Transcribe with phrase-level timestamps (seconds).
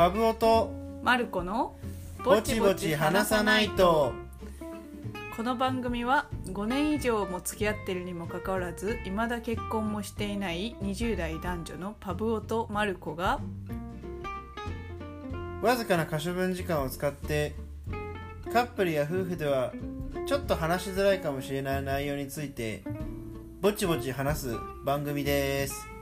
[0.00, 0.72] パブオと
[1.02, 1.76] マルコの
[2.24, 4.14] ぼちぼち話さないと。
[5.36, 13.40] この番組は5年以上も付き合ってるにもかかわらずいまだ結婚もしていない20代男女のパブオとマルコが
[15.60, 17.54] わずかな可処分時間を使って
[18.54, 19.74] カップルや夫婦では
[20.26, 22.84] ちょっと話しづらいかもしれない内容について
[23.60, 25.99] ぼちぼち話す番組です。